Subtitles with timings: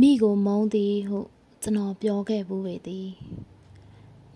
[0.00, 1.20] မိကိုမုန်းသည်ဟု
[1.62, 3.08] ကျွန်တော်ပြောခဲ့ဘူးပေသည်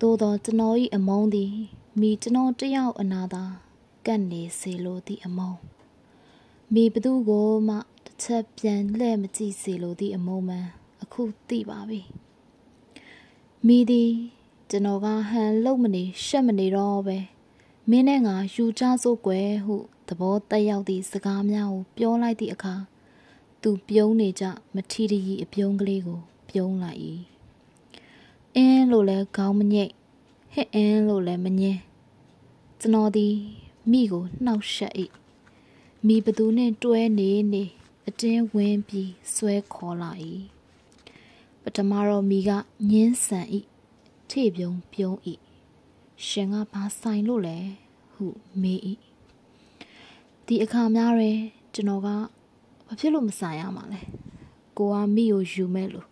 [0.00, 1.52] သို့သောကျွန်တော်၏အမုန်းသည်
[2.00, 3.44] မိကျွန်တော်တယောက်အနာသာ
[4.06, 5.60] ကပ်နေစေလိုသည့်အမုန်း
[6.74, 10.66] မိဘသူကိုမှတစ်ချက်ပြန်လှည့်မကြည့်စေလိုသည့်အမုန်းမှန်
[11.02, 12.00] အခုသိပါပြီ
[13.66, 14.10] မိသည်
[14.70, 17.18] ကျွန်တော်ကဟန်လုံမနေရှက်မနေတော့ပဲ
[17.90, 19.76] မင်းနဲ့ငါယူချစို့ကွယ်ဟု
[20.08, 22.74] သဘောတက်ရောက်သည့်စကားများကိုပြောလိုက်သည့်အခါ
[23.62, 24.44] သူပြုံးနေကြ
[24.74, 27.00] မထီတရီအပြုံးကလေးကို ပြုံးလိုက်၏
[28.56, 29.92] အင်းလို့လဲခေါင်းမညိတ်
[30.52, 31.80] ဟစ်အင်းလို့လဲမငင်း
[32.80, 33.34] ကျွန်တော်သည်
[33.90, 34.94] မိကိုနှောက်ရှက်၏
[36.06, 37.64] မိဘသူနှင့်တွဲနေနေ
[38.08, 40.10] အတင်းဝင်ပြီးဆွဲခေါ်လာ၏
[41.62, 42.50] ပထမတော့မိက
[42.90, 43.46] ညင်းဆန်၏
[44.30, 45.16] ထေပြုံပြုံး၏
[46.26, 47.58] ရှင်ကဘာဆိုင်လို့လဲ
[48.12, 48.26] ဟု
[48.62, 48.80] မေး၏
[50.46, 51.38] ဒီအခါများတွင်
[51.74, 52.08] ကျွန်တော်က
[52.92, 54.00] ဘာဖြစ်လို့မဆိုင်ရမှာလဲ
[54.78, 56.08] ကိုကမိကိုယူမဲ့လို့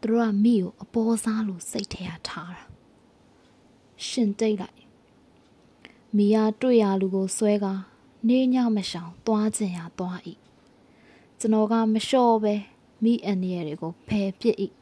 [0.00, 2.64] သူတို့ကမိကိုအပေါ်စားလို့စိတ်ထဲထားတာ
[4.06, 4.78] ရှင်တိတ်လိုက်
[6.16, 7.74] မိယာတွေ့ရလူကိုဆွဲကာ
[8.28, 10.18] နေညမရှောင်သွားခြင်းရသွား၏
[11.38, 12.54] ကျွန်တော်ကမလျှော့ပဲ
[13.02, 14.56] မိအန်ရတွေကိုဖယ်ပစ်၏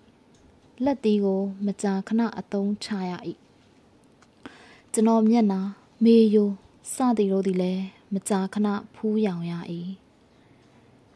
[0.85, 3.13] လက်သေးကို မကြာခဏအသုံးချရ၏
[4.93, 5.61] ကျွန်တော်မျက်နာ
[6.05, 6.51] မေယို
[6.95, 9.55] စသည်တို့သည်လည်းမကြာခဏဖူးရောင်ရ၏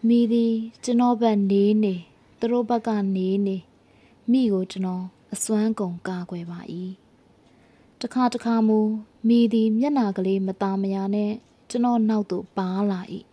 [0.08, 1.94] မိသည်ကျွန်တော်ဘက်နေနေ
[2.38, 3.56] သူတို့ဘက်ကနေနေ
[4.30, 6.60] မိကိုကျွန်တော်အစွမ်းကုန်ကာကွယ်ပါ၏
[8.00, 8.78] တခါတခါမူ
[9.28, 11.32] မိသည်မျက်နာကလေးမသားမယာနဲ့
[11.70, 13.00] ကျွန်တော်နောက်သို့ပါလာ၏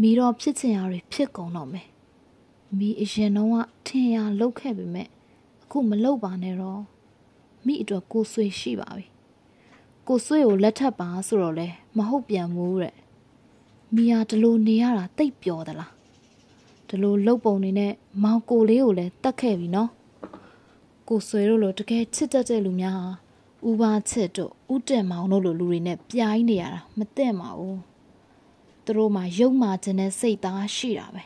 [0.00, 1.88] မိတော့ဖြစ်ချင်ရတွေဖြစ်ကုန်တော့မယ်
[2.78, 3.56] မိအရင်တော့က
[3.86, 5.08] ထင်ရလောက်ခဲ့ပေမဲ့
[5.62, 6.82] အခုမလောက်ပါနဲ့တော့
[7.66, 9.06] မိအတွက်ကိုဆွေရှိပါပြီ
[10.08, 12.96] ကိုဆွေကိုလက်ထပ်ပါဆိုတော့လဲမဟုတ်ပြန်ဘူးတဲ့
[13.94, 15.90] မိယာဒီလိုနေရတာတိတ်ပျော်သလား
[16.88, 19.90] ဒီလိုလှုပ်ပုံနေနဲ့မောင်ကိုလေးကိုလည်းတတ်ခဲ့ပြီနော်
[21.08, 23.08] ကိုဆွေတို့လိုတကယ်ချစ်တတ်တဲ့လူများဟာ
[23.68, 27.80] ဥပါချစ်တို့ဥတက်မောင်တို့လိုလူတွေနဲ့ပြိုင်းနေရတာမသိပါဘူး
[28.84, 31.22] သူတို့မှရုပ်မာခြင်းနဲ့စိတ်သားရှိတာပဲ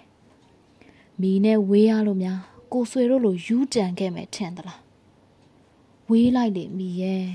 [1.21, 2.41] မီနဲ့ဝေးရလို့များ
[2.73, 4.81] ကိုဆွေတို့လိုယူးကြံခဲ့မယ်ထင်သလား
[6.09, 7.27] ဝေးလိုက်လေမီရဲ့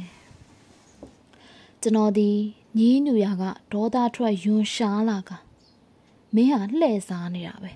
[1.82, 2.30] ကျွန်တော်ဒီ
[2.78, 5.32] ညီးညူရကဒေါသထွက်ယွန်ရှားလာက
[6.36, 7.72] မင်းဟာလှဲ့စားနေတာပဲ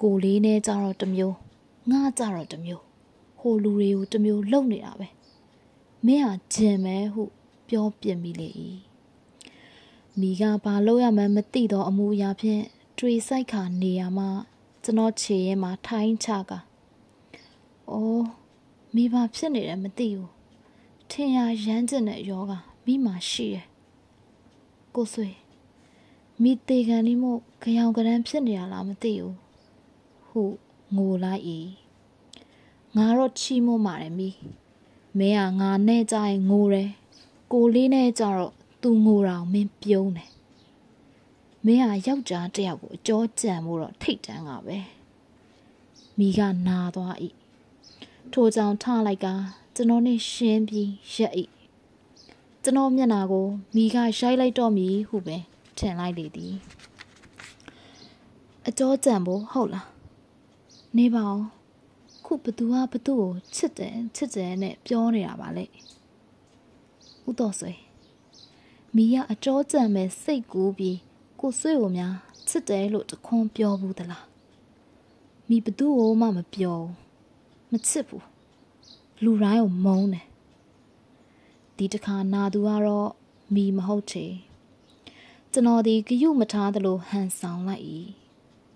[0.00, 1.36] ကိုလေးနဲ့ကြတော့တမျိုး
[1.90, 2.82] ငါကြတော့တမျိုး
[3.38, 5.08] ဟိုလူတွေကိုတမျိုးလုံနေတာပဲ
[6.06, 7.22] မင်းဟာဂျင်မဲဟု
[7.68, 8.48] ပြောပြမိလေ၏
[10.20, 12.62] မိကဘာလို့ရမှန်းမသိတော့အမှုအရာဖြင့်
[12.98, 14.26] တွေဆိုင်ခါနေရမှ
[14.84, 16.52] ကျွန်တော်ခြေရဲမှာထိုင်းချက
[17.90, 18.24] အော်
[18.94, 20.30] မိဘာဖြစ်နေတယ်မသိဘူး
[21.10, 22.52] ထင်ရရမ်းကျင်တဲ့ယောဂ
[22.84, 23.66] မိမှာရှိတယ်
[24.96, 25.28] ကိုဆွေ
[26.42, 29.36] မိတေကန်လေးမို့ကြောင်ကရန်ဖြစ်နေရလားမသိဘူး
[30.28, 30.42] ဟု
[30.96, 31.42] ငိုလိုက်၏
[32.96, 34.28] ငါတော့ချီးမို့မာတယ်မိ
[35.18, 36.90] မင်းကငါနဲ့ကြရင်ငိုတယ်
[37.52, 38.52] ကိုလေးနဲ့ကြတော့
[38.82, 40.30] သူငိုတာမင်းပြုံးတယ်
[41.64, 44.78] မင်းဟာယောက်ျားတယောက်ကိုအကြောကြံမို့တော့ထိတ်တန်းကပဲ
[46.18, 47.16] မိကနာသွား၏
[48.32, 49.26] ထိုကြောင့်ထလိုက်က
[49.74, 51.34] ကျွန်တော်နဲ့ရှင်းပြီးရက်၏
[52.68, 55.36] ကျွန်တော်မျက်နာကိုမိကရိုက်လိုက်တော့မည်ဟုပဲ
[55.78, 56.54] ထင်လိုက်လေသည်
[58.68, 59.88] အကြောကြံဖို့ဟုတ်လား
[60.96, 61.44] နေပါအောင်
[62.24, 65.64] ခုဘသူကဘသူ့ကိုချစ်တယ်ချစ်တယ်နဲ့ပြောနေတာပါလေ
[67.28, 67.72] ဥတော်ဆွေ
[68.94, 70.98] မိရအကြောကြံမဲ့စိတ်ကူးပြီး
[71.40, 72.14] ကိုဆွေကိုများ
[72.48, 74.24] ချစ်တယ်လို့တခွန်းပြောဘူးသလား
[75.48, 76.78] မိဘသူ့ကိုမှမပြော
[77.70, 78.26] မချစ်ဘူး
[79.22, 80.26] လူတိုင်းကိုမုန်းတယ်
[81.76, 83.10] ဒီတစ်ခါနာသူကတော့
[83.54, 84.26] မိမဟုတ်ချေ
[85.52, 87.84] ကျွန်တော်ဒီဂယုမထားသလိုဟန်ဆောင်လိုက်၏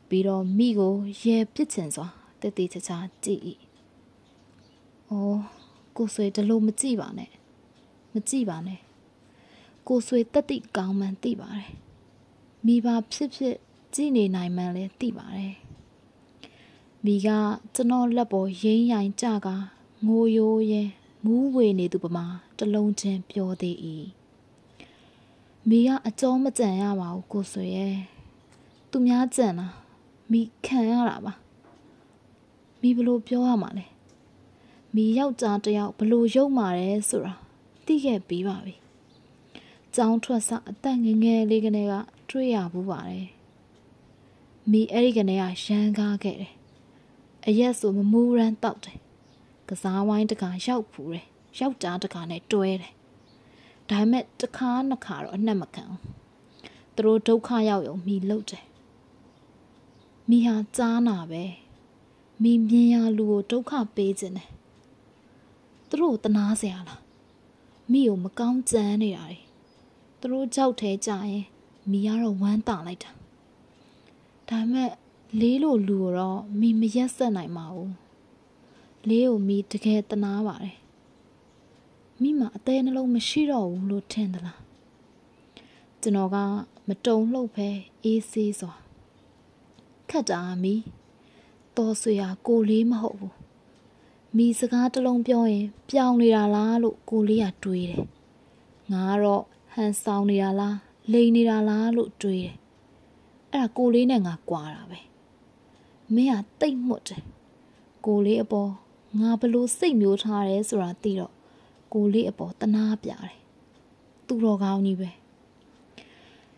[0.09, 2.09] ပြီးတော့မိကိုရဲပစ်ချင်စွာ
[2.41, 3.43] တည်တည်ချာချာကြည့်၏
[5.10, 5.39] အော်
[5.97, 7.31] ကိုဆွေဒီလိုမကြည့်ပါနဲ့
[8.12, 8.81] မကြည့်ပါနဲ့
[9.89, 11.71] ကိုဆွေတက်တိကောင်းမှန်သိပါတယ်
[12.66, 13.56] မိဘဖြစ်ဖြစ်
[13.94, 15.56] ကြည့်နေနိုင်မှန်းလည်းသိပါတယ်
[17.04, 17.28] မိက
[17.75, 19.48] ကျွန်တော်လက်ပေါ်ရင်းရိုင်ကြက
[20.07, 20.91] ငိုယိုးရင်
[21.25, 22.25] မူးဝေနေသူပမာ
[22.59, 23.77] တလုံးချင်းပြောသေး၏
[25.69, 27.97] မိကအကြောမကြံရပါဘူးကိုဆွေရဲ့
[28.91, 29.75] သူများကြံလား
[30.31, 31.33] မိခံရတာပါ
[32.81, 33.87] မိဘလို့ပြောရမှာလဲ
[34.95, 37.34] မိယောက်ျားတယောက်ဘလို့ရုပ်မာတယ်ဆိုတာ
[37.87, 38.75] သိခဲ့ပြီးပါပြီ
[39.95, 41.93] ကျောင်းထွက်စအသက်ငငယ်လေးကနေက
[42.31, 43.28] တွေ့ရဘူးပါတယ်
[44.71, 46.55] မိအဲ့ဒီကနေကရန်ကားခဲ့တယ်
[47.47, 48.99] အရက်ဆိုမမူးရန်တောက်တယ်
[49.70, 51.26] ကစားဝိုင်းတကရောက်ဖူးတယ်
[51.59, 52.94] ယောက်ျားတကနဲ့တွဲတယ်
[53.90, 56.00] ဒါပေမဲ့တခါနှစ်ခါတော့အနှက်မခံဘူး
[56.96, 58.66] သူတို့ဒုက္ခရောက်ရုံမိလို့တယ်
[60.29, 61.44] မိဟာကြားနာပဲ
[62.44, 64.50] မိမြင်ရလူကိုဒုက္ခပေးခြင်းတယ်
[65.90, 67.02] သူတို့တနာเสียလား
[67.91, 69.40] မိကိုမကောင်းကြမ်းနေတာတွေ
[70.20, 71.44] သူတို့ကြောက်ထဲကြရင်
[71.91, 73.12] မိကတော့ဝမ်းတာလိုက်တာ
[74.50, 74.91] ဒါမဲ့
[75.40, 77.98] လေးလိုလူကိုတော့မိမရက်ဆက်နိုင်ပါဘူး
[79.09, 80.77] လေးကိုမိတကယ်တနာပါတယ်
[82.21, 84.61] မိမအသေးနှလုံးမရှိတော့ဘူးလို့ထင်သလား
[86.01, 86.37] ကျွန်တော်က
[86.89, 87.69] မတုံလှုပ်ပဲ
[88.03, 88.73] အေးဆေးစွာ
[90.11, 90.75] ခတ်တာမိ
[91.77, 93.35] တော်ဆွေဟာကိုလေးမဟုတ်ဘူး
[94.37, 98.03] မိစကားတလုံးပြောရင် ပြောင်းနေတာလားလို့ကိုလေးကတွေးတယ်
[98.93, 100.77] ငါကတော့ဟန်ဆောင်နေတာလား
[101.13, 102.57] လိန်နေတာလားလို့တွေးတယ်
[103.53, 105.01] အဲ့ဒါကိုလေးနဲ့ငါကွာတာပဲ
[106.15, 107.23] မင်းကတိတ်မှုတ်တယ်
[108.07, 108.71] ကိုလေးအပေါ်
[109.18, 111.33] ငါဘလို့စိတ်မျိုးထားတယ်ဆိုတာသိတော့
[111.92, 113.36] ကိုလေးအပေါ်တနာပြတယ်
[114.27, 115.10] သူတော်ကောင်းကြီးပဲ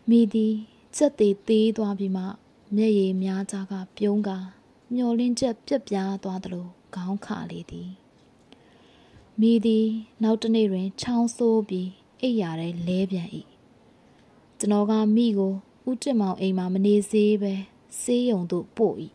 [0.09, 0.53] မိသည်
[0.97, 2.23] စက်သေးသေးသွားပြီးမှ
[2.75, 4.29] မျက်ရည်များကြားကပြုံးက
[4.93, 7.89] မျောလင်းချက်ပြက်ပြားသွားသလိုခေါင်းခါလေသည်
[9.39, 9.87] မိသည်
[10.23, 11.89] နောက်တနေ့တွင်ချောင်းဆိုးပြီး
[12.21, 13.29] အိပ်ရာထဲလဲပြန်၏
[14.59, 15.53] ကျွန်တော်ကမိကို
[15.89, 17.53] ဦးတက်မောင်အိမ်မှာမနေစေပဲ
[18.01, 18.95] ဆေးရုံသို့ပို့၏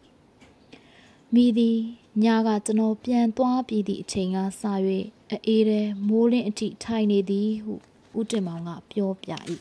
[1.35, 1.79] မိသည်
[2.25, 4.63] ညကကျွန်တော်ပြန်သွားပြီးသည့်အချိန်ကစ၍
[5.47, 7.75] အေးတဲ့မိုးလင်းအထိထိုင်နေသည်ဟု
[8.19, 9.33] ဦးတင်မောင်ကပြောပြ၏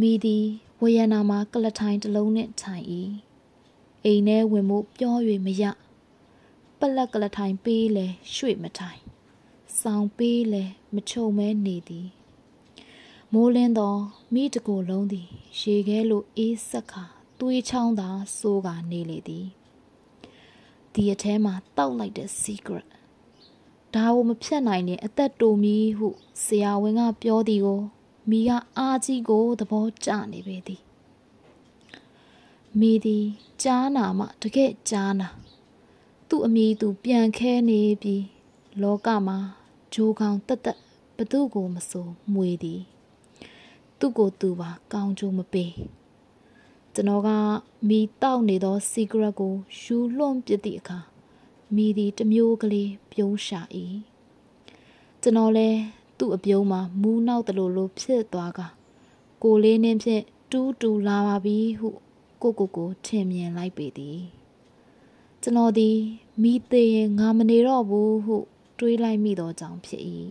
[0.00, 0.44] မိသည်
[0.80, 2.84] ဝရနာမှာကလထိုင်တစ်လုံးနှင့်ထိုင်၏
[4.04, 5.16] အိမ်ထဲဝင်မှုပြော၍
[5.46, 5.64] မရ
[6.78, 9.00] ပလက်ကလထိုင်ပေးလဲရွှေ့မထိုင်
[9.80, 12.08] ဆောင်ပေးလဲမချုံမဲနေသည်
[13.32, 13.96] မိုးလင်းသော
[14.34, 15.28] မိတကိုလုံးသည်
[15.60, 17.04] ရေခဲလိုအေးဆက်ခါ
[17.38, 19.46] သွေးချောင်းသာစိုးကနေလေသည်
[20.94, 22.86] ဒီအထဲမှာတောက်လိုက်တဲ့ secret
[23.94, 26.08] ဒါကိုမဖြတ်နိုင်တဲ့အသက်တိုမီဟု
[26.44, 27.80] ဆရာဝန်ကပြောသည်ကို
[28.30, 30.82] မိကအားကြီးကိုသဘောကျနေပေသည်
[32.78, 33.26] မိသည်
[33.62, 35.28] ကြားနာမှတကယ်ကြားနာ
[36.28, 38.24] သူ့အမိသူပြန်ခဲနေပြီး
[38.82, 39.38] လောကမှာ
[39.94, 40.78] ဂျိုးကောင်တက်တက်
[41.16, 42.80] ဘသူကိုမဆိုမွေသည်
[43.98, 45.72] သူ့ကိုသူပါကောင်းကျိုးမပေး
[47.00, 47.30] ကျွန်တော်က
[47.88, 50.98] မိတောက်နေသော secret ကိုယူလွန့်ပစ်သည့်အခါ
[51.74, 53.60] မိသည်တမျိုးကလေးပြုံးရှာ၏
[55.22, 55.68] ကျွန်တော်လဲ
[56.18, 58.60] သူ့အပြုံးမှာမူးနောက်တလို့လို့ဖြစ်သွားက
[59.42, 61.88] ကိုလေးနှင်းဖြင့်တူးတူလာပါပြီဟု
[62.42, 64.20] ကိုကိုကိုထင်မြင်လိုက်ပေသည်
[65.42, 65.96] ကျွန်တော်သည်
[66.42, 68.36] မိသေးရင်ငါမနေတော့ဘူးဟု
[68.78, 70.02] တွေးလိုက်မိသောကြောင့်ဖြစ်၏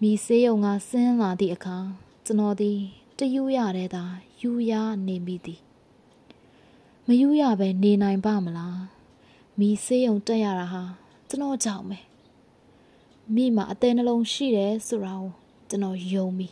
[0.00, 1.76] မိစေးယုံကဆင်းလာသည့်အခါ
[2.24, 2.80] ကျွန်တော်သည်
[3.18, 4.04] တယူရတဲ့သာ
[4.40, 4.72] ယူရ
[5.06, 5.60] နေမိသည်
[7.06, 8.80] မယူရပဲနေနိုင်ပါမလား
[9.58, 10.82] မိစေးယုံတက်ရတာဟာ
[11.28, 11.98] ကျွန်တော်ကြောင့်ပဲ
[13.34, 15.30] မိမှာအသေးနှလုံးရှိတယ်ဆိုတာကို
[15.68, 16.48] ကျွန်တော်ယုံပြီ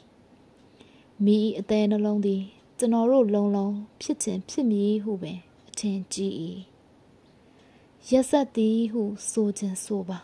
[1.25, 2.43] မိအသေးနှလုံးသည်
[2.78, 5.32] ကျွန်တော်တို့လုံးလုံးဖြစ်ခြင်းဖြစ်မည်ဟုပဲ
[5.69, 6.32] အထင်ကြီး၏
[8.11, 10.19] ရက်ဆက်သည်ဟုဆိုခြင်းဆိုပါ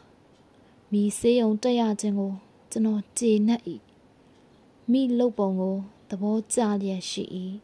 [0.91, 2.33] မိစေးယုံတက်ရခြင်းကို
[2.71, 3.63] ကျွန်တော်ကျေနပ်၏
[4.91, 5.79] မိလုတ်ပုံကို
[6.11, 7.25] သဘောကျလျက်ရှိ၏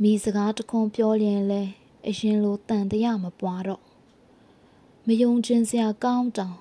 [0.00, 1.62] မိစကားတခွန်ပြောလျင်လဲ
[2.08, 3.82] အရင်လိုတန်တရားမပွားတော့
[5.06, 6.56] မယုံခြင်းစရာကောင်းတောင်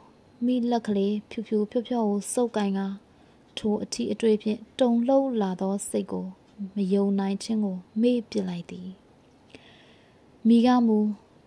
[0.45, 2.81] မိလက်ကလေးဖြူဖြူဖြော့ဖြော့ကိုစုပ်ကိုင်က
[3.57, 6.25] ထိုအထီးအတွေ့ဖြင့်တုံလှုပ်လာသောစိတ်ကို
[6.75, 8.89] မယုံနိုင်ခြင်းကို မေ့ပစ်လိုက်သည်
[10.47, 10.97] မိကမူ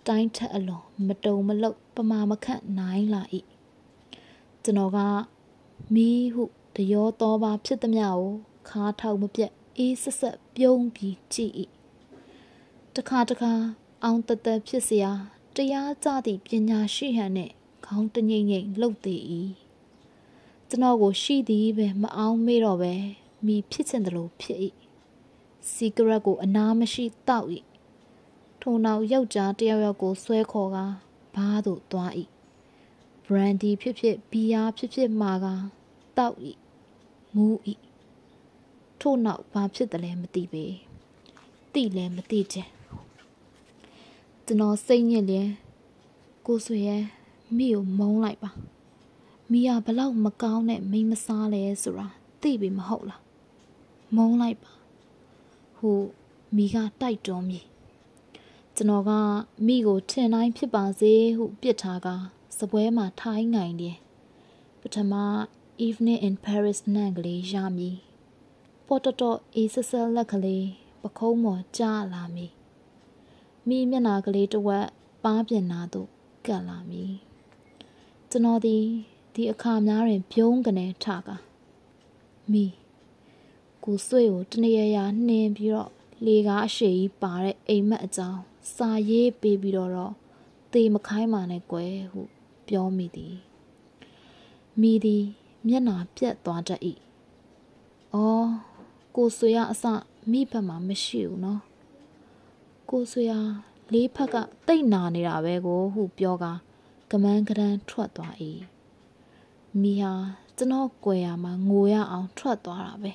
[0.06, 3.22] တိုင်းထက်အလွန်မတုံမလုတ်ပမာမခန့်နိုင်လာ၏
[4.62, 4.98] ကျွန်တော်က
[5.94, 6.44] မီးဟု
[6.76, 8.34] တရောတော်ပါဖြစ်သည်များကို
[8.69, 11.53] ခါထောက်မပြတ်အေးဆက်ဆက်ပြုံးပြီးကြည့်၏
[12.95, 13.53] တခါတခါ
[14.03, 15.07] အောင်တသက်ဖြစ်เสีย
[15.55, 17.53] တရားကြသည့်ပညာရှိဟန်နှင့်
[17.85, 19.21] ခေါင်းတငိမ့်ငိမ့်လှုပ်သေး၏
[20.69, 22.93] ကျွန်တော်ကိုရှိသည်ပဲမအောင်မေ့တော့ပဲ
[23.45, 24.59] မိဖြစ်ချင်တယ်လို့ဖြစ်၏
[25.71, 27.47] စီဂရက်ကိုအနာမရှိတောက်၏
[28.61, 30.77] ထို့နောက်ယောက်ျားတယောက်ယောက်ကိုဆွဲခေါ်က
[31.35, 32.11] ဘားသို့သွား၏
[33.25, 35.45] ဘရန်ဒီဖြစ်ဖြစ်ဘီယာဖြစ်ဖြစ်မှာက
[36.17, 36.37] တောက်၏
[37.35, 37.55] မူး၏
[39.08, 40.64] ထို့နောက်ဘာဖြစ်တယ်လဲမသိပေ
[41.72, 42.68] သိလဲမသိချင်
[44.46, 45.48] ကျွန်တော်စိတ်ညစ်လျင်
[46.46, 47.02] ကိုဆွေရဲ့
[47.56, 48.50] မိကိုမုန်းလိုက်ပါ
[49.50, 52.06] မိကဘလောက်မကောင်းတဲ့မိမစားလဲဆိုတာ
[52.42, 53.22] သိပြီမဟုတ်လား
[54.16, 54.72] မုန်းလိုက်ပါ
[55.76, 56.00] ဟို
[56.56, 57.60] မိကတိုက်တွန်းမိ
[58.76, 59.12] ကျွန်တော်က
[59.66, 62.08] မိကိုထင်တိုင်းဖြစ်ပါစေဟုပြစ်ထားက
[62.58, 63.96] စပွဲမှာထိုင်းငိုင်တယ်
[64.80, 65.12] ပထမ
[65.86, 68.05] evening in paris နန့်ကလေးရမည်
[68.88, 70.66] ပေါ်တော်တော်အေးဆဆလက်ကလေး
[71.02, 72.52] ပခုံးမော်ကြားလာမည်
[73.68, 74.86] မိမျက်နာကလေးတစ်ဝက်
[75.24, 76.08] ပါးပြင်နာသို့
[76.46, 77.14] ကပ်လာမည်
[78.30, 78.84] ကျွန်တော်သည်
[79.34, 81.28] ဒီအခါများတွင်ပြုံးကနေထက
[82.52, 82.64] မိ
[83.84, 85.90] ကိုဆွေကိုတနေရရာနှင်းပြီးတော့
[86.26, 88.40] လေကားအရှိကြီးပါတဲ့အိမ်မက်အကြောင်း
[88.74, 90.12] စာရေးပေးပြီးတော့တော့
[90.72, 92.20] သေမခိုင်းပါနဲ့ကွယ်ဟု
[92.68, 93.36] ပြောမိသည်
[94.80, 95.24] မိသည်
[95.66, 96.82] မျက်နာပြက်သွားတတ်၏
[98.14, 98.48] အော်
[99.16, 99.84] ကိုဆွေရအစ
[100.30, 101.60] မိဘမှာမရှိဘူးနော်
[102.90, 103.32] ကိုဆွေရ
[103.92, 106.44] လေးဖက်ကတိတ်နာနေတာပဲကိုဟုပြောက
[107.10, 108.34] ကမန်းကရန်ထွက်သွား၏
[109.80, 110.12] မိဟာ
[110.56, 113.12] ကျွန်တော်ကြွယ်ရမှာငိုရအောင်ထွက်သွားတာပဲ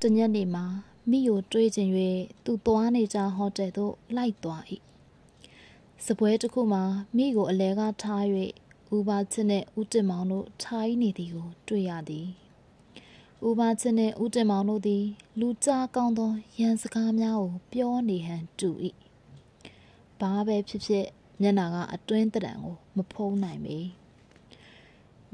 [0.00, 0.64] တညနေမှာ
[1.10, 1.88] မိကိုတွေးချင်၍
[2.44, 4.62] သူသွားနေကြဟိုတယ်သို့လိုက်သွား၏
[6.06, 6.82] စပွဲတစ်ခုမှာ
[7.16, 8.24] မိကိုအလဲကားထား၍
[8.94, 12.41] ဦးပါချစ်နဲ့ဦးတင်မောင်တို့ထိုင်းနေသည်ကိုတွေ့ရသည်
[13.48, 15.04] ဦးပါချစ်နဲ့ဦးတင်မောင်တို့သည်
[15.40, 18.70] လူကြားကောင်းသောရန်စကားများကိုပြောနေဟန်တူ၏
[20.20, 21.06] ဘာပဲဖြစ်ဖြစ်
[21.40, 23.78] မျက်နာကအတွင်းတရံကိုမဖုံးနိုင်ပေ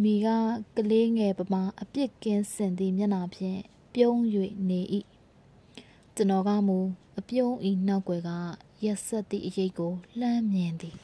[0.03, 0.29] မိက
[0.77, 3.61] ကလေးငယ်ပမာအပြစ်ကင်းစင်သည့်မျက်နာဖြင့်
[3.95, 4.19] ပြုံး၍
[4.69, 4.81] နေ၏
[6.15, 6.79] ကျွန်တော်ကမူ
[7.19, 8.31] အပြုံးဤနောက်ွယ်က
[8.85, 10.97] ရက်ဆက်သည့်အရေးကိုလှမ်းမြင်သည်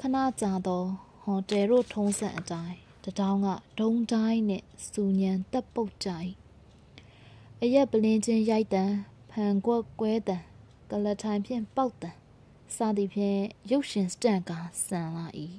[0.00, 0.84] ခဏကြာသော
[1.22, 3.48] ဟိုတယ်တို့ထုံးစံအတိုင်း တထောင်က
[3.80, 6.08] ဒုံတိုင်းနှင့်စူညံတက်ပုတ်ကြ၏
[7.62, 8.84] အရက်ပလင်းချင်းရိုက်တံ
[9.30, 10.38] ဖန်ကွက်ကွဲတံ
[10.90, 12.10] ကလထိုင်ဖြင့်ပေါက်တံ
[12.76, 14.52] စသည်ဖြင့်ရုပ်ရှင်စတန့်က
[14.86, 15.26] ဆန်လာ၏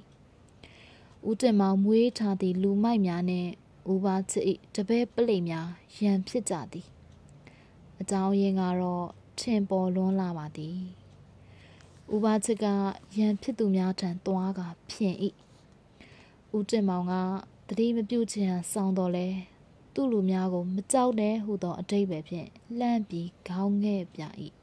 [1.29, 3.51] ဦးတင်မောင်မွေးထားသည့်လူမိုက်များနှင့်
[3.91, 5.67] ဦးပါချစ်၏တပည့်ပလိများ
[5.99, 6.87] ရန်ဖြစ်ကြသည်
[7.99, 9.07] အကြောင်းရင်းကတော့
[9.39, 10.79] ထင်ပေါ်လွန်းလာပါသည်
[12.13, 12.65] ဦးပါချစ်က
[13.17, 14.61] ရန်ဖြစ်သူများထံသွားက
[14.91, 15.15] ဖြင်၏
[16.55, 17.13] ဦးတင်မောင်က
[17.67, 19.27] တတိမပြုတ်ချင်ဆောင်းတော်လဲ
[19.93, 22.49] သူ့လူများကိုမကြောက်နဲ့ဟုသောအတိတ်ပဲဖြင့်
[22.79, 24.21] လှမ်းပြီးခေါင်းငဲ့ပြ၏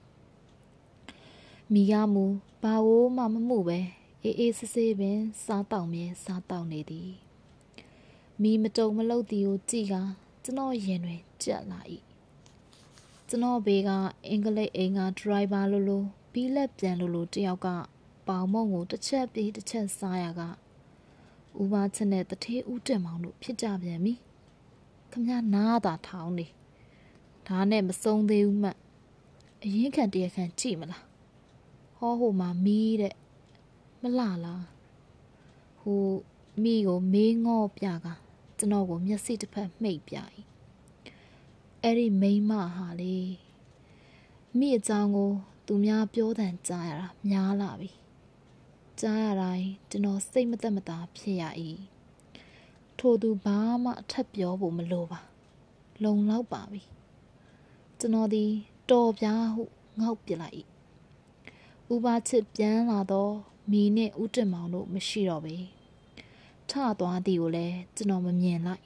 [1.72, 2.24] မိကမူ
[2.62, 3.78] ဘာဝမှမမှုပဲ
[4.22, 7.10] အေးအေးဆေးဆေးပင်စားတောက်မြဲစားတောက်နေသည်
[8.42, 9.94] မိမတုံမလုတ်သည်ကိုကြည့်က
[10.44, 11.80] ကျွန်တော်ရင်တွင်ကြက်လာ၏
[13.28, 13.90] ကျွန်တော်ဘေးက
[14.28, 17.68] အင်္ဂလိပ်အိမ်ကဒရိုင်ဘာလိုလိုဘီးလက်ပြန်လိုလိုတယောက်က
[18.26, 20.42] ပေါင်မုံကိုတစ်ချက်ပြီးတစ်ချက်စားရက
[21.60, 24.14] ဦးပါချက်နဲ့တထေးဦးတင်မောင်တို့ဖြစ်ကြပြန်ပြီ
[25.12, 26.46] ခမနားသာထောင်းနေ
[27.46, 28.70] ဒါနဲ့မဆုံးသေးဘူးမှ
[29.62, 31.04] အရင်ခံတရခံကြည့်မလား
[31.96, 33.14] ဟောဟိုမှာမီးတဲ့
[34.02, 34.64] မလှလား
[35.80, 36.04] ဟို
[36.62, 38.06] မိကိုမေးငေါ့ပြက
[38.58, 40.16] ကျွန်တော်ကိုမျက်စိတစ်ဖက်မှိတ်ပြ၏
[41.82, 43.16] အဲ့ဒီမိမဟာလေ
[44.58, 45.30] မိအကြောင်းကို
[45.66, 47.90] သူများပြောတဲ့ကြားရတာများလာပြီ
[49.00, 51.44] ကြားရတိုင်းကျွန်တော်စိတ်မသက်မသာဖြစ်ရ၏
[52.98, 55.20] ထို့သူဘာမှအထက်ပြောဖို့မလိုပါ
[56.02, 56.82] လုံလောက်ပါပြီ
[57.98, 58.44] ကျွန်တော်ဒီ
[58.90, 59.62] တော်ပြားဟု
[60.00, 60.54] ငေါက်ပြလိုက်၏
[61.94, 63.34] ဥပါချစ်ပြန်လာတော့
[63.70, 65.56] မိနဲ့ဦးတင်မောင်တို့မရှိတော့ပေ
[66.70, 68.84] ထသွားသည်ကိုလည်းကျွန်တော်မမြင်လိုက်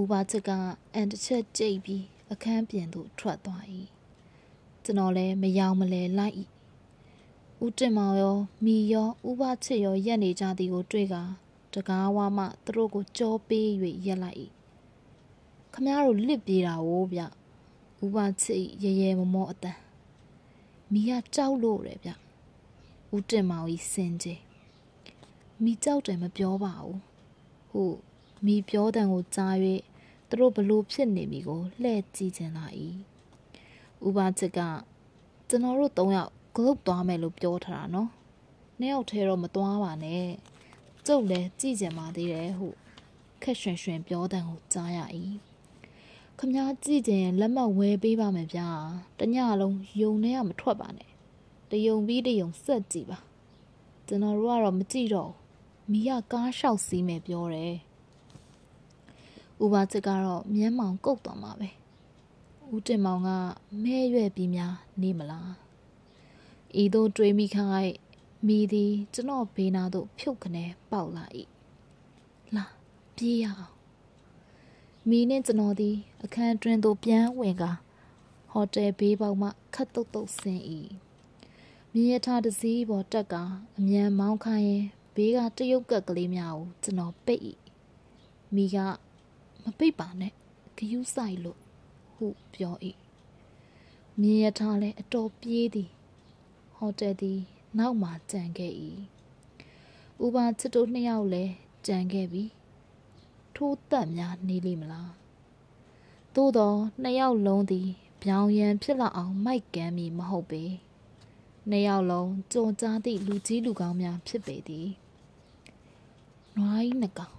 [0.00, 0.50] ဦးပါချစ်က
[0.94, 3.64] အန်တစ်ချက်ကြိတ်ပြီးအခန်းပြင်သို့ထွက်သွား၏
[4.84, 6.34] ကျွန်တော်လည်းမယောင်မလဲလိုက်၏
[7.62, 11.14] ဦးတင်မောင်ရောမိရောဦးပါချစ်ရောရက်နေကြသည်ကိုတွေ့က
[11.72, 13.66] တကားဝါမှသူတို့ကိုကြောပေး၍
[14.06, 14.38] ရက်လိုက်၏
[15.72, 17.20] ခမရတို့လစ်ပြေးတာဝိုးဗျ
[18.04, 19.78] ဦးပါချစ်ရရဲမမောအတန်
[20.92, 22.10] မိကကြောက်လို့တယ်ဗျ
[23.14, 24.40] ဦးတင်မောင်ကြီးစင်ကြီး
[25.62, 26.98] မိကြောက်တယ်မပြောပါဘူး
[27.70, 27.98] ဟုတ်
[28.46, 29.54] မိပြောတဲ့ကိုကြား၍
[30.28, 32.66] သူတို့ဘလို့ဖြစ်နေပြီကိုလှည့်ကြည့်ချင်လာ၏
[34.06, 34.60] ဥပါချစ်က
[35.48, 38.10] ကျွန်တော်တို့၃ယောက် ဂလုတ်သွားမယ်လို့ပြောထားတာနော်
[38.78, 40.26] နှစ်ယောက်ထဲတော့မသွားပါနဲ့
[41.06, 42.68] ကျုပ်လည်းကြည့်ကြပါသေးတယ်ဟု
[43.42, 44.98] ခက်ရွှင်ရွှင်ပြောတဲ့ကိုကြားရ၏
[46.38, 48.68] ခမည်းကြည့်ကြရင်လက်မှတ်ဝဲပေးပါမယ်ဗျာ
[49.18, 51.10] တညလုံးယုံထဲကမထွက်ပါနဲ့
[51.70, 53.18] တယုံပြီးတယုံဆက်ကြည့်ပါ
[54.06, 55.32] ကျွန်တော်တို့ကတော့မကြည့်တော့
[55.90, 57.74] မီးကကားလျှောက်စီးမယ်ပြောတယ်
[59.64, 61.70] ဥပါချစ်ကတော့မျက်မှောင်ကုတ်သွားမှာပဲ
[62.72, 63.30] ဦးတင်မောင်က
[63.82, 65.63] မဲရွက်ပြီးများနေမလား
[66.82, 67.94] ဤသို့တွေးမိခိုင်း
[68.46, 71.24] မိသည်ကျွန်တော်ဘေးနာသို့ဖြုတ်ခနဲပေါက်လာ၏
[72.56, 72.64] လာ
[73.16, 73.74] ပြေးရအောင်
[75.08, 77.64] မိနဲ့ကျွန်တော်သည် အခန်းတွင်သို့ပြန်ဝင်က
[78.50, 80.62] ဟိုတယ်ဘေးပေါက်မှခတ်တုတ်တုတ်ဆင်း၏
[81.92, 83.34] မြင်းရထားတစ်စီးပေါ်တက်က
[83.78, 87.42] အမြန်မောင်းခိုင်းရင်ဘေးကတရုတ်ကက်ကလေးများကိုကျွန်တော်ပိတ်၏
[88.54, 88.76] မိက
[89.64, 90.32] မပိတ်ပါနဲ့
[90.76, 91.60] ဂယုဆိုင်လို့
[92.14, 92.76] ဟုပြော၏
[94.20, 95.90] မြင်းရထားလည်းအတော်ပြေးသည်
[96.84, 97.40] ဟိုတယ်သည်
[97.78, 98.72] နောက်မှကြံခဲ့၏
[100.24, 101.52] ဥပါချစ်တို့နှစ်ယောက်လည်း
[101.86, 102.44] ကြံခဲ့ပြီ
[103.56, 105.12] ထိုးသက်များနေလိမ့်မလား
[106.34, 107.88] သို့တော့နှစ်ယောက်လုံးသည်
[108.22, 110.64] ပြောင်ရန်ဖြစ်လာအောင်မိုက်ကမ်းမီမဟုတ်ပေ
[111.70, 114.88] နှစ်ယောက်လုံးကြုံကြားသည့်လူကြီးလူကောင်းများဖြစ်ပေသည်
[116.56, 117.36] နွားဤနှကောင်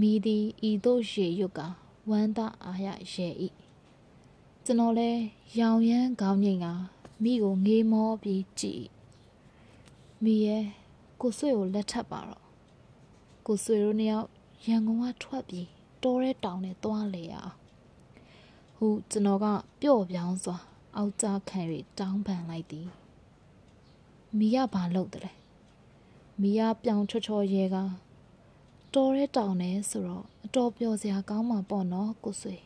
[0.00, 1.60] မိသည်ဤသို့ရေရွတ်က
[2.10, 3.48] ဝမ်းသာအားရရဲ့ဤ
[4.64, 5.10] ကျွန်တော်လဲ
[5.58, 6.66] ရောင်ရမ်းခေါင်းငိမ်က
[7.24, 8.86] မိကိုငေးမောပြီးကြည့်
[10.24, 10.64] မိရဲ့
[11.20, 12.44] ကိုဆွေကိုလက်ထပ်ပါတော့
[13.46, 14.28] ကိုဆွေတို့နှစ်ယောက်
[14.66, 15.68] ရန်ကုန်ကထွက်ပြီး
[16.02, 17.54] တောထဲတောင်နဲ့သွားလေရအောင်
[18.76, 19.46] ဟုကျွန်တော်က
[19.80, 20.56] ပျော့ပြောင်းစွာ
[20.96, 21.60] အောက်ကြခံ၍
[21.98, 22.88] တောင်းပန်လိုက်သည်
[24.38, 25.32] မိကဘာလုပ်တယ်လဲ
[26.40, 27.76] မိကပြောင်ချောချောရဲက
[28.94, 32.56] တော်ရဲတောင်နေဆိုတော့အတော်ပျော်စရာကောင်းမှာပေါ့နော်ကိုဆွေ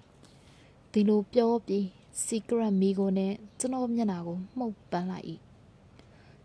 [0.93, 1.87] ဒီလိုပြောပြီး
[2.25, 5.27] secret မိကိုနဲ့ကျွန်တော်မျက်နှာကိုမှုတ်ပန်းလိုက်၏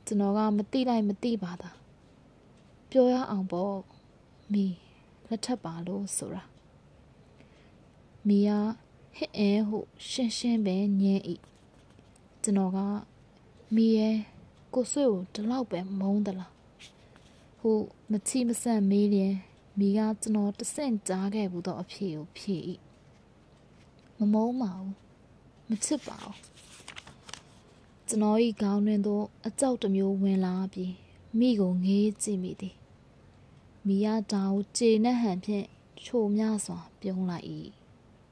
[0.06, 1.70] ကျွန်တော်ကမတိလိုက်မတိပါသာ
[2.90, 3.76] ပြောရအောင်ပေါ့
[4.52, 4.66] မိ
[5.30, 6.44] လက်ထပ်ပါလို့ဆိုတာ
[8.28, 8.50] မိက
[9.16, 9.80] ဟစ်အဲဟု
[10.10, 11.24] ရှင်းရှင်းပဲညင်း၏
[12.44, 12.80] ကျွန်တော်က
[13.76, 14.18] မိရဲ့
[14.74, 16.52] ကိုဆွေကိုဒီလောက်ပဲမုန်းသလား
[17.60, 17.72] ဟု
[18.12, 19.36] မချီမဆန့်မေးရင်
[19.80, 22.56] မိကကျွန်တော်တဆင့်ကြားခဲ့ဘူးတော့အဖြေကိုဖြေ၏
[24.18, 25.03] မမုန်းပါဘူးမ
[25.86, 26.38] ချစ်ပါဘူး
[28.08, 30.94] ကျွန်တော်ဤခေါင်းတွင်သို့အကြောက်တစ်မျိုးဝင်လာပြီး
[31.40, 32.76] မိကိုငေးကြည့်မိသည်
[33.88, 35.66] မိရတာကိုကျေနပ်ဟန်ဖြင့်
[36.04, 37.46] ချိုများစွာပြုံးလိုက်၏